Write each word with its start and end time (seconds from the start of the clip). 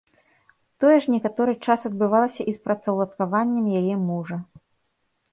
Тое 0.83 0.93
ж 1.05 1.11
некаторы 1.15 1.51
час 1.65 1.83
адбывалася 1.89 2.45
і 2.51 2.53
з 2.57 2.61
працаўладкаваннем 2.69 3.67
яе 3.81 3.95
мужа. 4.07 4.37